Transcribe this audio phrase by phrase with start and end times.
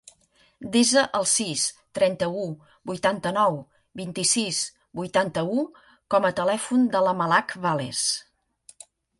[0.75, 1.65] Desa el sis,
[1.99, 2.45] trenta-u,
[2.91, 3.59] vuitanta-nou,
[4.01, 4.63] vint-i-sis,
[5.01, 5.63] vuitanta-u
[6.15, 8.05] com a telèfon de la Malak Vales.